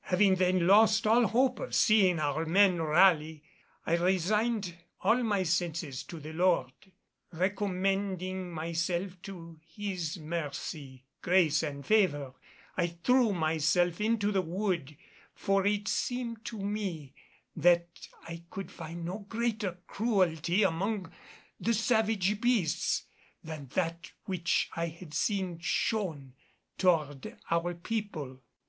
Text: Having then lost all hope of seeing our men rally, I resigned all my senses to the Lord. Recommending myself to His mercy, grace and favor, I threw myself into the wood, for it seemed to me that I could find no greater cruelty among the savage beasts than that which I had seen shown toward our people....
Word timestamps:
Having 0.00 0.34
then 0.34 0.66
lost 0.66 1.06
all 1.06 1.28
hope 1.28 1.60
of 1.60 1.72
seeing 1.72 2.18
our 2.18 2.44
men 2.44 2.82
rally, 2.82 3.44
I 3.86 3.94
resigned 3.96 4.74
all 5.02 5.22
my 5.22 5.44
senses 5.44 6.02
to 6.06 6.18
the 6.18 6.32
Lord. 6.32 6.72
Recommending 7.32 8.50
myself 8.50 9.22
to 9.22 9.60
His 9.64 10.18
mercy, 10.18 11.04
grace 11.22 11.62
and 11.62 11.86
favor, 11.86 12.34
I 12.76 12.88
threw 12.88 13.32
myself 13.32 14.00
into 14.00 14.32
the 14.32 14.42
wood, 14.42 14.96
for 15.36 15.64
it 15.64 15.86
seemed 15.86 16.44
to 16.46 16.58
me 16.58 17.14
that 17.54 18.08
I 18.26 18.42
could 18.50 18.72
find 18.72 19.04
no 19.04 19.20
greater 19.20 19.78
cruelty 19.86 20.64
among 20.64 21.12
the 21.60 21.74
savage 21.74 22.40
beasts 22.40 23.04
than 23.44 23.68
that 23.74 24.10
which 24.24 24.68
I 24.74 24.86
had 24.88 25.14
seen 25.14 25.60
shown 25.60 26.34
toward 26.76 27.38
our 27.52 27.72
people.... 27.72 28.40